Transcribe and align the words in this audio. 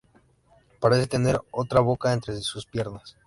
Parece 0.79 1.05
tener 1.05 1.39
otra 1.51 1.79
boca 1.79 2.11
entre 2.11 2.35
sus 2.41 2.65
piernas. 2.65 3.17